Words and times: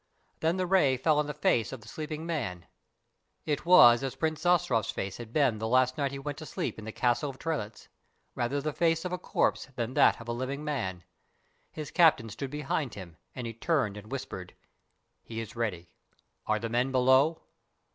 Then 0.39 0.57
the 0.57 0.65
ray 0.65 0.97
fell 0.97 1.19
on 1.19 1.27
the 1.27 1.33
face 1.35 1.71
of 1.71 1.81
the 1.81 1.87
sleeping 1.87 2.25
man. 2.25 2.65
It 3.45 3.67
was 3.67 4.01
as 4.01 4.15
Prince 4.15 4.41
Zastrow's 4.41 4.89
face 4.89 5.17
had 5.17 5.31
been 5.31 5.59
the 5.59 5.67
last 5.67 5.95
night 5.95 6.11
he 6.11 6.17
went 6.17 6.39
to 6.39 6.45
sleep 6.47 6.79
in 6.79 6.85
the 6.85 6.91
Castle 6.91 7.29
of 7.29 7.37
Trelitz 7.37 7.87
rather 8.33 8.59
the 8.59 8.73
face 8.73 9.05
of 9.05 9.11
a 9.11 9.19
corpse 9.19 9.67
than 9.75 9.93
that 9.93 10.19
of 10.19 10.27
a 10.27 10.31
living 10.33 10.63
man. 10.63 11.03
His 11.71 11.91
captain 11.91 12.29
stood 12.29 12.49
behind 12.49 12.95
him, 12.95 13.17
and 13.35 13.45
he 13.45 13.53
turned 13.53 13.95
and 13.95 14.11
whispered: 14.11 14.55
"He 15.21 15.39
is 15.39 15.55
ready. 15.55 15.91
Are 16.47 16.57
the 16.57 16.67
men 16.67 16.91
below?" 16.91 17.43